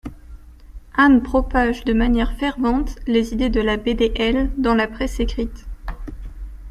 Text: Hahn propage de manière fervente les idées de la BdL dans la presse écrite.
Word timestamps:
Hahn 0.97 1.21
propage 1.21 1.83
de 1.83 1.93
manière 1.93 2.33
fervente 2.35 2.95
les 3.05 3.33
idées 3.35 3.51
de 3.51 3.61
la 3.61 3.77
BdL 3.77 4.49
dans 4.59 4.73
la 4.73 4.87
presse 4.87 5.19
écrite. 5.19 5.67